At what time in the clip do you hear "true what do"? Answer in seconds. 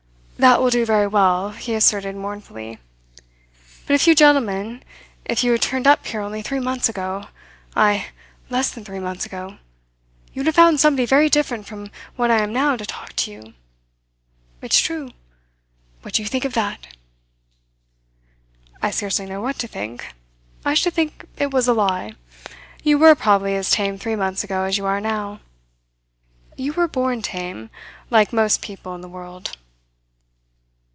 14.79-16.23